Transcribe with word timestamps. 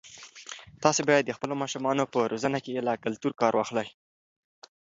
تاسي 0.83 1.01
باید 1.09 1.23
د 1.25 1.31
خپلو 1.37 1.53
ماشومانو 1.61 2.03
په 2.13 2.19
روزنه 2.31 2.57
کې 2.63 2.85
له 2.87 2.93
کلتور 3.03 3.31
کار 3.41 3.53
واخلئ. 3.55 3.87